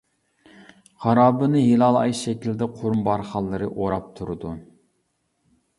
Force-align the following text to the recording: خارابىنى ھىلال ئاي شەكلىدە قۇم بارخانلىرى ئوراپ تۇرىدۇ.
خارابىنى 1.03 1.61
ھىلال 1.65 1.99
ئاي 1.99 2.15
شەكلىدە 2.23 2.69
قۇم 2.81 3.05
بارخانلىرى 3.09 3.73
ئوراپ 3.75 4.11
تۇرىدۇ. 4.21 4.57